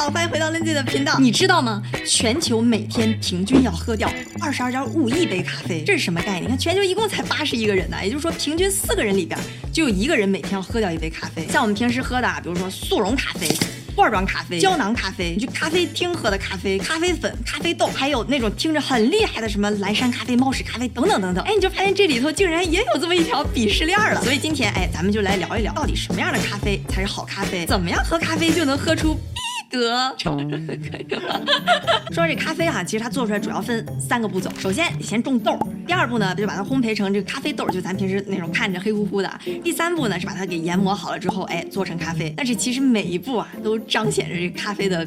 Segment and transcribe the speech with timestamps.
[0.00, 1.18] 好，欢迎回到 Lindsay 的频道。
[1.18, 1.82] 你知道吗？
[2.06, 4.10] 全球每天平均要喝掉
[4.40, 6.44] 二十二点五亿杯咖啡，这是什么概念？
[6.44, 9.38] 你看，全球一共才八十亿个人呢，也就是说，平均四个人里边
[9.70, 11.46] 就有一个人每天要喝掉一杯咖啡。
[11.48, 13.46] 像我们平时喝的，比如说速溶咖啡。
[13.94, 21.44] 罐装咖啡、胶囊咖啡，你去咖啡厅喝的咖啡、咖啡粉、咖啡豆，还有那种听着很厉害的什么蓝山咖啡、猫屎咖啡等等等等。
[21.44, 24.22] 哎，你就发现这里头竟然也有这么一条鄙视链了。
[24.22, 27.66] 所以今天，哎，咱们就来聊一聊，到底什么样的咖啡才是好咖啡？
[27.66, 29.18] 怎么样喝咖啡就能喝出？
[29.78, 30.14] 得，
[32.12, 34.50] 说这咖啡哈，其实它做出来主要分三个步骤。
[34.58, 35.52] 首先，你先种豆；
[35.86, 39.28] 第二步呢，就把它烘焙成这个咖啡豆，就咱平时那种看着黑乎乎的；
[39.62, 42.32] 第三步呢，是把它给研磨好了之后，哎，做成咖啡。
[42.36, 45.06] 但是其实每一步啊，都彰显着这咖啡的。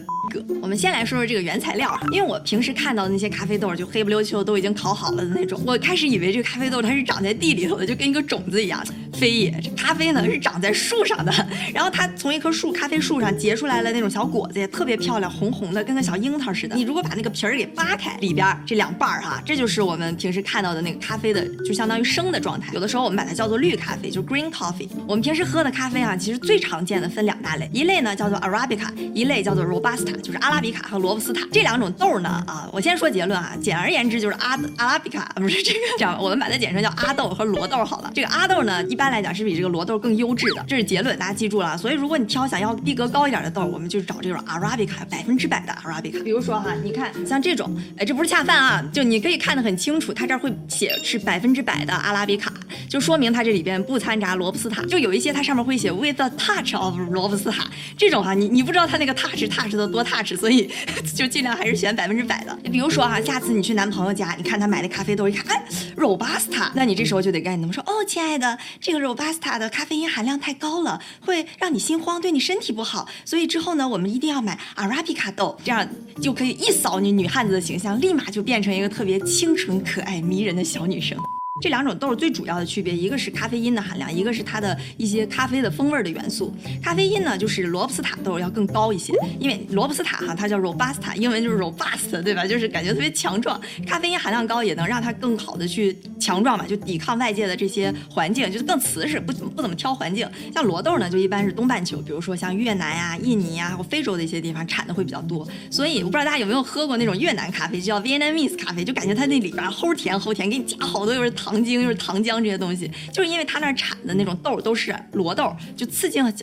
[0.62, 5.62] 我们先来说说这个原材料哈，因为我平时看到的那些咖啡豆就黑不溜秋，都已经烤好了的那种。
[5.66, 8.81] 我开始以为这个咖啡豆它是长在地里头的，就跟一个种子一样。
[9.14, 11.31] 非也，这咖啡呢是长在树上的，
[11.73, 16.76] 然后它从一棵树咖啡树上结出来了那种小果子，也特别漂亮，红红的，跟个小樱桃似的。
[16.76, 22.73] 你如果把那个皮儿给扒开，里边这两半儿哈，这就是我们平时看到的那个咖啡的，就相当于生的状态。
[22.73, 24.88] 有的时候我们把它叫做绿咖啡，就 green coffee。
[25.08, 38.11] 我们平时喝的咖啡啊，其实最常见的分两大类，一类呢叫做 arabica，一类叫做 robusta，就是阿拉比卡和罗布斯塔这两种豆呢啊，我先说结论啊，简而言之就是阿阿拉比卡不是这个，这样我们把它简称叫阿豆和罗豆好了。
[38.14, 41.78] 这个阿豆呢，一般来讲是比这个罗豆更优质的，这是结论，大家记住了。
[41.78, 46.23] 所以如果你挑想要逼格高一点的豆，我们就找这种 arabica，百分之百的 arabica。
[46.23, 52.52] 比如说哈，你看像这种，哎，这不是恰饭啊，就你可以看得很清楚，它这儿会写是百分之百的阿拉比卡，
[52.89, 54.84] 就说明它这里边不掺杂罗布斯塔。
[54.86, 57.66] 就有一些它上面会写 with a touch of 罗布斯塔，
[57.97, 60.70] 这种哈，你你不知道它那个 touch touch 的多 touch，所以。
[61.14, 62.58] 就尽量还是选百分之百的。
[62.64, 65.66] 你比如说哈，下次你去男朋友家，你看他买的咖啡豆，一看，哎
[65.96, 73.08] ，Robusta，那你这时候就得赶紧么说，哦，亲爱的，这个 Robusta 的咖啡因含量太高了，会让你心慌，对你身体不好。
[73.26, 75.88] 所以之后呢，我们一定要买 Arabica 豆，这样
[76.22, 81.18] 就可以一扫你女汉子的形象，立马就变成一个特别清纯、可爱、迷人的小女生。
[81.64, 86.53] 这两种豆最主要的区别，一个是咖啡因的含量，一个是它的一些咖啡的风味的元素。
[86.81, 92.46] 咖啡因呢，就是罗布斯塔豆要更高一些，因为罗布斯塔哈，它叫 robusta，英文就是 robust，对吧？
[92.46, 93.57] 就是感觉特别强壮。
[93.88, 100.25] 咖啡因含量高也能让它更好的去强壮嘛，就抵抗外界的这些环境，就是更瓷实，不不怎么挑环境。
[100.53, 105.45] 像罗豆呢，就一般是东半球，比如说像越南呀、印尼呀或非洲的一些地方产的会比较多。
[105.69, 111.33] 所以我不知道大家有没有喝过那种越南咖啡，就叫 Vietnamese 咖啡，就感觉它那里边齁甜齁甜，给你加好多又是。
[111.33, 116.33] 糖精又是糖浆这些东西，就是因为它那儿产的那种豆都是罗豆，就刺激性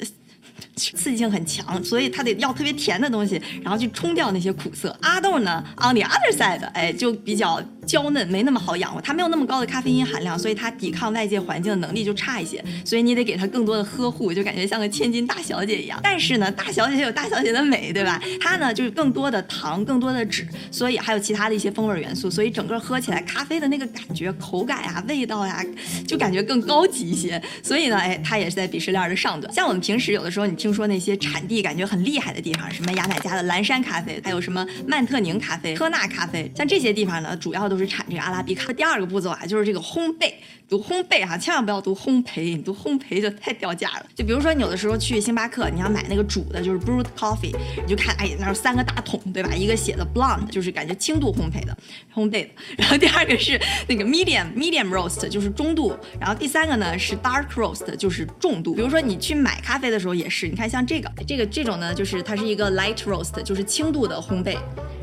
[0.96, 4.96] 刺激性很强，所以它得要特别甜的东西，然后去冲掉那些苦涩。
[5.02, 7.62] 阿豆呢，on the other side，哎，就比较。
[7.86, 15.98] 娇嫩没那么好养活，它没有那么高的咖啡因含量，所以它抵抗外界环境的能力就差一些，所以你得给它更多的呵护，就感觉像个千金大小姐一样。
[16.00, 18.22] 但是呢，大小姐有大小姐的美，对吧？
[18.40, 25.60] 它呢就是更多的糖，更多的脂，所以还有其他的一些风味元素，所以整个喝起来咖啡的那个感觉、口感呀、味道呀，
[26.06, 27.42] 就感觉更高级一些。
[27.60, 29.52] 所以呢，哎，它也是在鄙视链的上端。
[29.52, 38.72] 像我们平时有的时候，你听听说那些产地感觉很厉害的地方，什么牙买加的蓝山咖啡，还有什么曼特宁咖啡、科纳咖啡，像这些地方呢，主要都是产这个阿拉比卡。
[38.72, 40.32] 第二个步骤啊，就是这个烘焙，
[40.70, 44.06] 读烘焙哈，千万不要读烘焙，你读烘焙就太掉价了。
[44.14, 49.52] 就比如说，你有的时候去星巴克，你要买那个煮的，就是 brewed coffee，你就看，哎，那有三个大桶，对吧？
[49.52, 51.76] 一个写的 blonde，就是感觉轻度烘焙的，
[52.14, 52.50] 烘焙的。
[52.76, 55.92] 然后第二个是那个 medium medium roast，就是中度。
[56.20, 58.72] 然后第三个呢是 dark roast，就是重度。
[58.72, 64.56] 比如说你去买咖啡的时候也是，你看像这个，这个这种呢，就是它是一个 light roast，就是轻度的烘焙。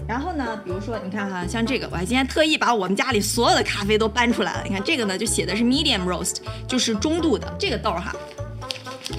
[0.08, 4.64] 然后呢，比如说你看哈，像这个，我还今天特意把我们家里所有的咖啡都搬出来了。
[4.64, 6.38] 你看这个呢，就写的是 medium roast，
[6.68, 8.16] 就是中度的这个豆哈，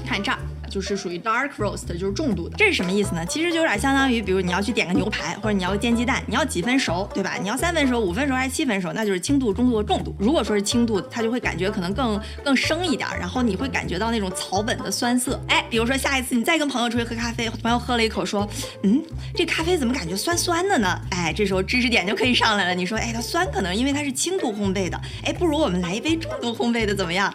[0.06, 0.38] 看这儿。
[0.68, 2.56] 就是属于 dark roast，就是重度的。
[2.56, 3.24] 这是什么意思呢？
[3.26, 7.36] 其实就有点相当于，比如你要去点个牛排，或者你要煎鸡蛋，你要几分熟，对吧？
[7.40, 10.14] 你要三分熟、五分熟还是七分熟，那就是轻度、中度和重度。
[10.18, 15.40] 如果说是轻度，它就会感觉可能更更生一点，然后你会感觉到那种草本的酸涩。
[15.48, 18.48] 哎，比如说下一次你再跟朋友出去喝咖啡，朋友喝了一口说，
[18.82, 19.02] 嗯，
[19.34, 21.00] 这咖啡怎么感觉酸酸的呢？
[21.10, 22.74] 哎，这时候知识点就可以上来了。
[22.74, 27.32] 你说，哎，它酸可能因为它是轻度烘焙的，哎，不如我们来一杯重度烘焙的怎么样？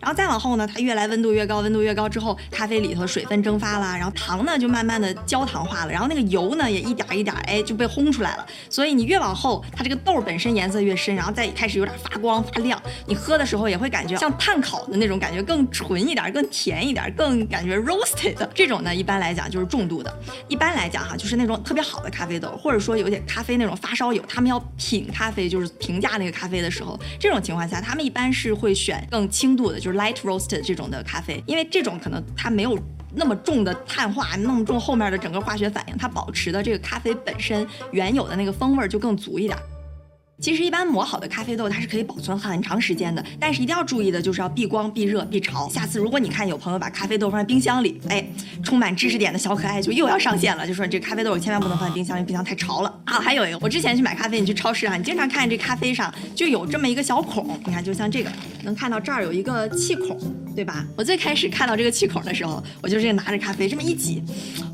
[0.00, 8.46] 然后再往后呢，它越来温度越高，温度越高之后，咖啡里头水分蒸发了，然后糖呢就慢慢的焦糖化了，然后那个油呢也一点一点哎就被烘出来了。
[8.68, 20.10] 所以你越往后，它这个豆本身颜色越深，然后再开始有点发光发亮，你喝的时候也会感觉像炭烤的那种感觉，更纯一点，更甜一点，更感觉 roasted 这种呢，一般来讲就是重度的。
[20.48, 32.78] 一般来讲哈，就是那种特别好的咖啡豆，或者说有点咖啡那种发烧友，他们要品咖啡，就是评价那个咖啡的时候，这种情况下，他们一般是会选更轻度的，就是 light roasted 这种的咖啡，因为这种可能它没有。
[33.12, 39.58] 那么重的碳化，那么重后面的整个化学反应，它保持的这个咖啡本身原有的那个风味就更足一点。
[40.40, 45.68] 其实一般磨好的咖啡豆，它是可以保存很长时间的，但是一定要注意的就是要避光、避热、避潮。
[45.68, 48.26] 下次如果你看有朋友把咖啡豆放在冰箱里，哎，
[48.64, 53.20] 充满知识点的小可爱就又要上线了，就说这咖啡豆千万不能放在冰箱里，冰箱太潮了啊。
[53.20, 58.32] 还有一个，我之前去买咖啡，你去超市啊，你经常看这咖啡上就有这么一个小孔，你看就像这个，
[58.62, 60.18] 能看到这儿有一个气孔，
[60.56, 60.86] 对吧？
[60.96, 64.22] 我最开始看到这个气孔的时候，我就是拿着咖啡这么一挤。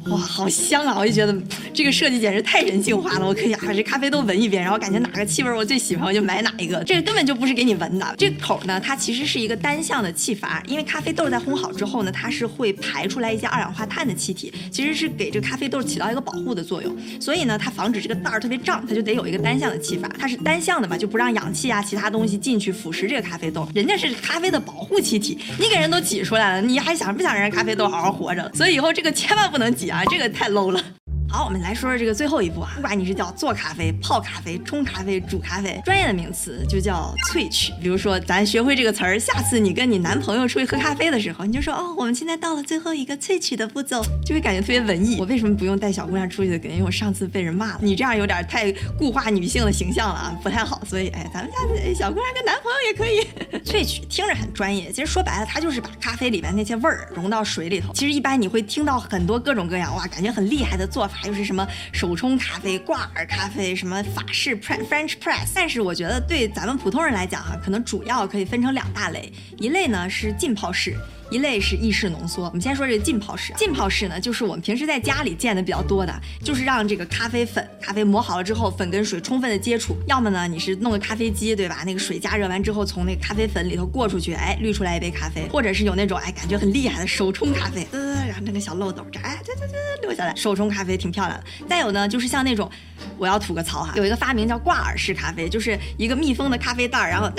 [0.08, 0.96] 哇，好香啊！
[0.98, 1.36] 我就觉得
[1.74, 3.26] 这个设计简直太人性化了。
[3.26, 6.82] 我可以把这咖啡都闻一遍，然后感觉哪个气味我最喜欢，我就买哪一个。
[6.84, 8.14] 这个根本就不是给你闻的。
[8.16, 16.96] 这口呢，它其实是一个单向的气阀，因为咖啡豆在烘好之后呢，它是会排出来一些二氧化碳的气体，其实是给这个咖啡豆起到一个保护的作用。
[17.20, 20.08] 所以呢，它防止这个袋儿特别胀，它就得有一个单向的气阀。
[20.18, 23.68] 它是单向的嘛，就不让氧气啊、其他东西进去腐蚀这个咖啡豆。
[23.74, 28.50] 人家是咖啡的保护气体，你给人都挤出来了，你还想不想让咖啡豆好好活着？
[28.54, 30.80] 所以以后这个千万不能挤啊，啊这个太 low 了。
[31.28, 32.72] 好，我们来说说这个最后一步啊。
[32.76, 37.72] 不管你是叫做咖啡、泡咖啡、冲咖啡、煮咖啡，专业的名词就叫萃取。
[37.80, 45.16] 比如说，咱学会这个词儿，下次你跟你男朋友出去喝咖啡的时候，你就说哦，我们现在到了最后一个萃取的步骤，就会感觉特别文艺。
[45.18, 46.68] 我为什么不用带小姑娘出去的？
[46.68, 50.80] 因为我上次被人骂了，你这样有点太固化女性的形象了啊，不太好。
[50.86, 54.92] 所以，哎，咱们下次小姑娘跟男朋友也可以 萃取，听着很专业。
[54.92, 57.92] 其实说白了，它就是把咖啡里面那些味儿融到水里头。
[57.92, 61.16] 其实一般你会听到很多各种各样哇，感觉很厉害的做法。
[61.26, 65.48] 就是什么手冲咖啡、挂耳咖啡，什么法式 French press？
[65.52, 70.96] 但是我觉得对咱们普通人来讲哈，可能主要可以分成两大类，一类呢是浸泡式。
[71.30, 73.52] 一类是意式浓缩，我们先说这个浸泡式。
[73.56, 79.96] 浸泡式呢，就是我们平时在家里见的比较多的，就是让这个咖啡粉、咖啡磨好了之后，粉跟水充分的接触。
[80.06, 81.82] 要么呢，你是弄个咖啡机，对吧？
[81.84, 85.48] 那个水加热完之后，从那个咖啡粉里头过出去，哎，滤出来一杯咖啡。
[85.50, 90.34] 或者是有那种哎，感觉很厉害的手冲咖啡，呃，然后那个小漏斗这，哎，对对对，流下来。
[90.36, 91.44] 手冲咖啡挺漂亮的。
[91.68, 92.70] 再有呢，就是像那种，
[93.18, 97.30] 我要吐个槽哈，有一个发明叫挂耳式咖啡，就是一个密封的咖啡袋，然后。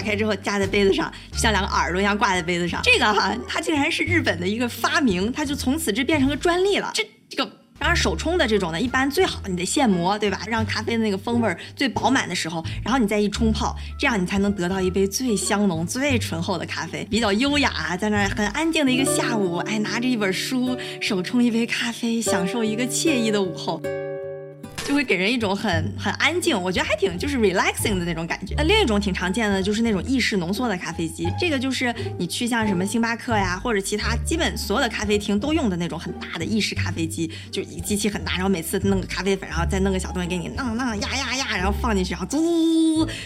[0.00, 2.80] 打开之后夹在杯子上，像两个耳朵一样挂在杯子上。
[2.82, 6.90] 这个哈，它竟然是日本的一个发明，它就从此这变成个专利了。
[6.94, 7.44] 这这个，
[7.78, 10.40] 当然手冲的这种呢，一般最好你得现磨，对吧？
[10.46, 17.06] 让咖啡的那个风味最饱满的时候，然后你再一冲泡，这样你才能得到一杯最香浓、最醇厚的咖啡。
[17.10, 23.82] 比较优雅，在那很安静的一个下午，哎，拿着一本书，手冲一杯咖啡，享受一个惬意的午后。
[24.90, 28.56] 就会给人一种很很安静，我觉得还挺就是 relaxing 的那种感觉。
[28.56, 42.36] 那另一种挺常见的就是那种意式浓缩的咖啡机，这个就是你去像什么星巴克呀或者其他基本所有的咖啡厅都用的那种很大的意式咖啡机，就机器很大，然后每次弄个咖啡粉，然后再弄个小东西给你弄弄压压压，然后放进去，然后滋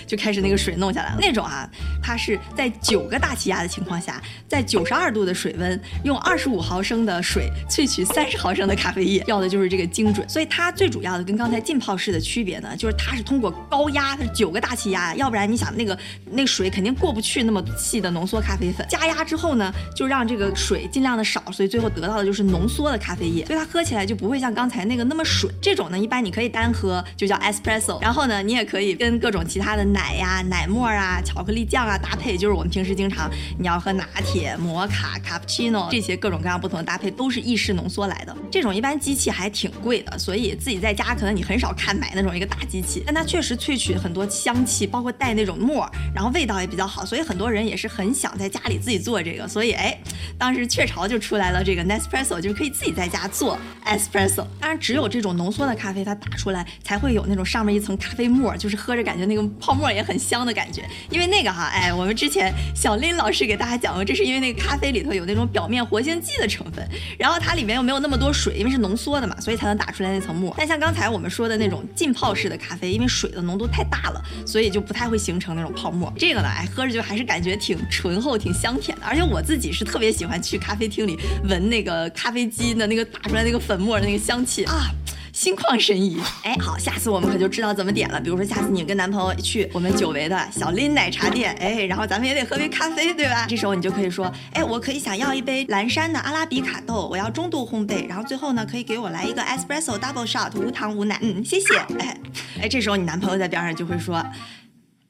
[0.06, 1.18] 就开始那个水弄下来了。
[1.18, 1.66] 那种啊，
[2.02, 10.28] 它是在九个大气压的情况下，在九十二度的水温，用二十五毫升的水萃取三十毫升的咖啡液，要的就是这个精准。
[10.28, 15.96] 所以它最主要的跟刚才在浸泡式的区别呢，就是它是通过高压，它是九个大气压，要不然你想那个
[16.32, 18.84] 那水肯定过不去那么细的浓缩咖啡粉。
[18.90, 25.48] 加压之后呢，就让这个水尽量的少，所以最后得到的就是浓缩的咖啡液，所以它喝起来就不会像刚才那个那么水。
[25.62, 28.02] 这种呢，一般你可以单喝，就叫 espresso。
[28.02, 33.30] 然后呢，你也可以跟各种其他的奶呀、奶沫啊、巧克力酱啊搭配，就是我们平时经常
[33.60, 38.36] 你要喝拿铁、摩卡、cappuccino 这些各种各样不同的搭配，都是意式浓缩来的。
[38.50, 41.43] 这种一般机器还挺贵的，所以自己在家可能你。
[41.46, 49.46] 很少看买那种一个大机器，但它确实萃取很多香气，包括带那种沫，然后味道也比较好，所以很多人也是很想在家里自己做这个。
[49.46, 49.96] 所以哎，
[50.38, 54.46] 当时雀巢就出来了这个 Nespresso，就是可以自己在家做 Espresso。
[54.58, 60.82] 当然，只有这种浓缩的咖啡，它打出来才会有那种上面一层咖啡沫，就是喝着感觉那个泡沫也很香的感觉。
[61.10, 66.88] 因为那个哈，哎，我们之前小林老师给大家讲过，这是因为那个咖啡里头有那种表面活性剂的成分，
[67.18, 70.54] 然后它里面又没有那么多水，因为是浓缩的嘛，所以才能打出来那层沫。
[70.56, 71.30] 但像刚才我们。
[71.34, 76.12] 说的那种浸泡式的咖啡，因为水的浓度太大了，所以就不太会形成那种泡沫。
[76.16, 79.04] 这个呢，哎，喝着就还是感觉挺醇厚、挺香甜的。
[79.04, 84.88] 而且我自己是特别喜欢去咖啡厅里闻那个咖啡机的那个打出来那个粉末的那个香气啊。
[85.34, 88.20] 心旷神怡，哎，好，下次我们可就知道怎么点了。
[88.20, 93.44] 比如说，下次你跟男朋友去我们久违的小林奶茶店，哎，然后咱们也得喝杯咖啡，对吧？
[93.48, 101.76] 这时候你就可以说，哎，我可以想要一杯蓝山的阿拉比卡豆，我要中度烘焙，然后最后呢，可以给我来一个 espresso double shot，无糖无奶，嗯，谢谢。
[101.98, 102.16] 哎，
[102.62, 104.24] 哎，这时候你男朋友在边上就会说。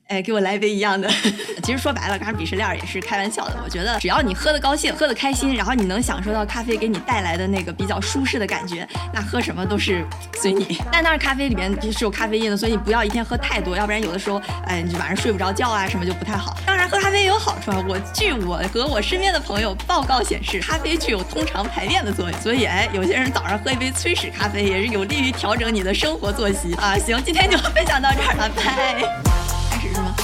[0.08, 1.08] 哎，给我来一杯一样的。
[1.64, 3.56] 其实说白了，刚才鄙视链也是开玩笑的。
[3.64, 10.06] 我觉得只要你喝的高兴，喝的开心，然后你能享受到咖啡给你带来的那个比较舒适的感觉，那喝什么都是
[10.42, 10.78] 随你。
[10.92, 16.54] 但当然，咖啡里面是有咖啡因的，所以你不要一天喝太多，要不然有的时候，哎，你晚上睡不着觉啊，什么就不太好。
[16.66, 17.82] 当然，喝咖啡也有好处啊。
[17.88, 26.98] 我据我和我身边的朋友报告显示，咖啡具有通肠排便的作用，所以哎，有些人早上喝一杯催屎咖啡也是有利于调整你的生活作息啊。
[26.98, 29.43] 行，今天就分享到这儿了，拜。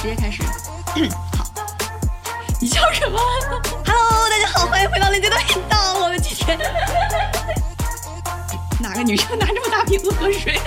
[0.01, 0.41] 直接开始。
[1.37, 1.45] 好，
[2.59, 3.19] 你笑什么
[3.85, 5.99] ？Hello，大家好，欢迎回到雷杰的频道。
[5.99, 6.57] 我们今天
[8.81, 10.59] 哪个女生拿这么大瓶子喝水？